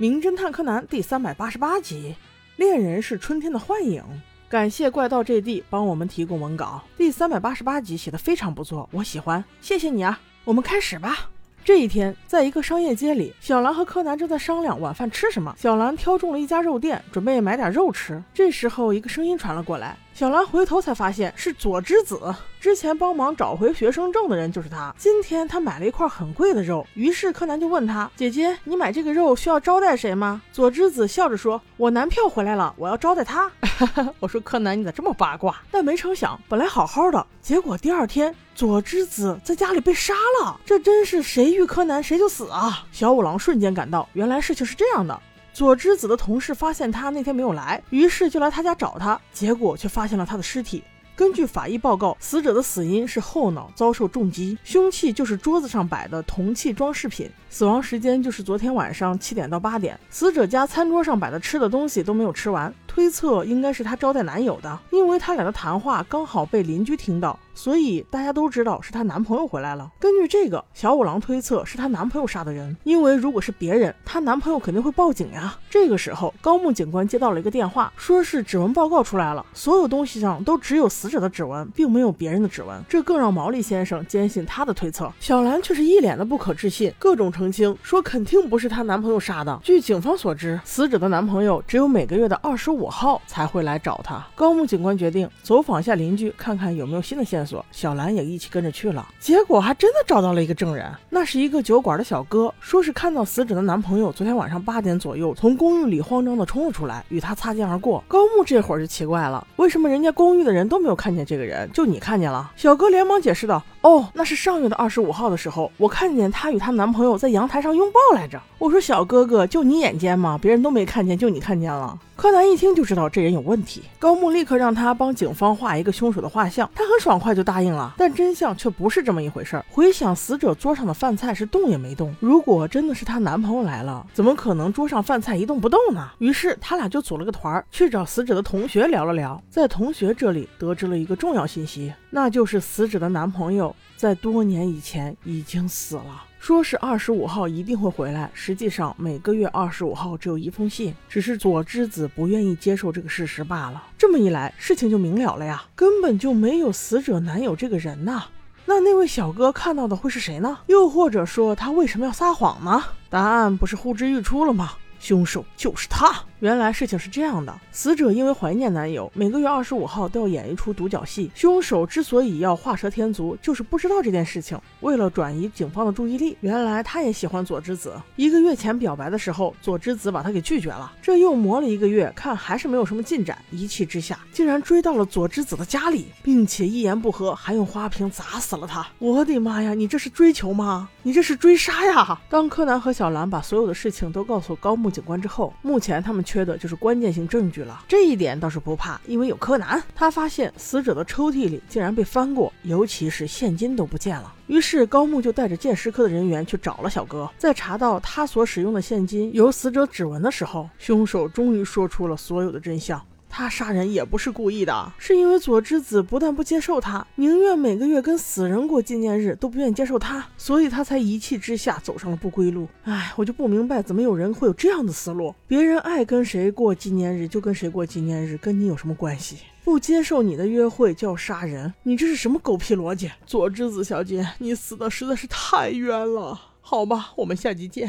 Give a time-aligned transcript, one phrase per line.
[0.00, 2.14] 名侦探柯南第三百八十八集，
[2.54, 4.00] 恋人是春天的幻影。
[4.48, 10.20] 感谢怪盗 JD 帮我们提供文稿，第三百八十八集写的非常不错，我喜欢，谢谢你啊！
[10.44, 11.28] 我们开始吧。
[11.64, 15.52] 这一天，在一个商业街里，小兰和柯南正在商量晚饭吃什么。
[15.58, 18.22] 小兰挑中了一家肉店，准备买点肉吃。
[18.32, 19.96] 这时候，一个声音传了过来。
[20.18, 24.92] 小兰回头才发现是佐之子，之前帮忙找回学生证的人就是他。
[24.98, 33.48] 今天他买了一块很贵的肉，于是柯南就问他：“姐姐，你买这个肉需要招待谁吗？”佐之子笑着说：“我男票回来了，我要招待他。
[34.18, 40.58] ”我说：“柯南，你咋这么八卦？”但没成想，本来好好的，结果第二天佐之子在家里被杀了。
[40.66, 42.84] 这真是谁遇柯南谁就死啊！
[42.90, 45.16] 小五郎瞬间感到，原来事情是这样的。
[45.58, 50.84] 佐之子的同事发现他那天没有来，于是就来他家找他，结果却发现了他的尸体。
[51.16, 59.98] 根据法医报告，死者的死因是后脑遭受重击，凶器就是桌子上摆的铜器装饰品，死亡时间就是昨天晚上七点到八点。
[60.10, 67.38] 死者家餐桌上摆的吃的东西都没有吃完，推测应该是她招待男友的，因为他俩的谈话刚好被邻居听到。
[67.54, 69.88] 所以大家都知道是她男朋友回来了。
[70.00, 75.56] 根据这个，小五郎推测是她男朋友杀的人，因为如果是别人，她男朋友肯定会报警呀。
[75.70, 82.80] 这个时候，高木警官接到了一个电话，说是指纹报告出来了，所有东西上都只有死者的指纹，并没有别人的指纹。
[82.88, 85.12] 这更让毛利先生坚信他的推测。
[85.20, 89.60] 小兰却是一脸的不可置信，各种澄清说肯定不是她男朋友杀的。
[89.64, 94.24] 据警方所知，死者的男朋友只有每个月的二十五号才会来找他。
[94.34, 97.64] 高木警官决定走访一下邻居，看看有没有新的线索。
[97.70, 108.02] 小兰也一起跟着去了，结果还真的找到了一个证人，那是一个酒馆的小哥，说是看到死者的男朋友昨天晚上八点左右从公寓里慌张的冲了出来，与他擦肩而过。
[108.08, 112.50] 高木这会儿就奇怪了，为什么人家公寓的人都没有看见这个人，就你看见了？
[112.56, 120.36] 小哥连忙解释道：“哦，那是上月的二十五号的时候，我看见她与她男朋友在阳台上拥抱来着。”我说：“小哥哥，就你眼尖吗？
[120.40, 127.94] 别人都没看见，就你看见了。”柯南一听就知道这人有问题，高木立刻让他帮警方画一个凶手的画像，他很爽快就答应了。
[127.96, 129.64] 但真相却不是这么一回事儿。
[129.70, 136.08] 回想死者桌上的饭菜是动也没动，如果真的是她男朋友来了，怎么可能桌上饭菜一动不动呢？
[136.18, 146.24] 于是他俩就组了个团儿去找死者的同学聊了聊，在同学这里得知了一个重要信息，那就是死者的男朋友在多年以前已经死了。
[146.40, 153.82] 说是二十五号一定会回来，实际上每个月二十五号只有一封信，只是佐之子不愿意接受这个事实罢了。
[153.98, 158.24] 这么一来，事情就明了了呀，根本就没有死者男友这个人呐。
[158.66, 160.58] 那那位小哥看到的会是谁呢？
[160.66, 162.84] 又或者说他为什么要撒谎呢？
[163.10, 164.72] 答案不是呼之欲出了吗？
[165.00, 166.22] 凶手就是他。
[166.40, 171.28] 原来事情是这样的，死者因为怀念男友，每个月二十五号都要演一出独角戏。
[171.34, 174.56] 凶手之所以要画蛇添足，就是不知道这件事情。
[174.78, 178.00] 为了转移警方的注意力，原来他也喜欢佐之子。
[178.14, 180.92] 一个月前表白的时候，佐之子把他给拒绝了。
[181.02, 188.86] 这又磨了一个月，看还是没有什么进展，一气之下竟然追到了佐之子的家里，并且一言不合还用花瓶砸死了他。
[189.00, 190.88] 我的妈呀，你这是追求吗？
[191.02, 192.20] 你这是追杀呀！
[192.28, 196.24] 当柯南和小兰把所有的事情都告诉高木警官之后，目前他们。
[196.28, 199.82] 缺的就是关键性证据了，这一点倒是不怕，因为有柯南。
[199.94, 204.34] 他发现死者的抽屉里竟然被翻过，尤其是现金都不见了。
[204.46, 213.02] 于是高木就带着鉴识科的人员去找了小哥，在查到他所使用的现金有死者指纹的时候，凶手终于说出了所有的真相。
[213.38, 222.66] 他杀人也不是故意的，是因为佐之子不但不接受他，宁愿每个月跟死人过纪念日，都不愿意接受他，所以他才一气之下走上了不归路。
[222.82, 225.32] 哎，我就不明白，怎么有人会有这样的思路？
[225.46, 229.36] 别人爱跟谁过纪念日就跟谁过纪念日，跟你有什么关系？
[229.62, 233.08] 不接受你的约会就要杀人，你这是什么狗屁逻辑？
[233.24, 236.36] 佐之子小姐，你死的实在是太冤了。
[236.60, 237.88] 好吧，我们下集见。